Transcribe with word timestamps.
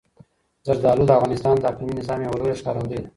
زردالو 0.67 1.03
د 1.07 1.11
افغانستان 1.17 1.55
د 1.59 1.63
اقلیمي 1.71 1.93
نظام 1.99 2.19
یوه 2.21 2.37
لویه 2.39 2.59
ښکارندوی 2.59 2.99
ده. 3.03 3.09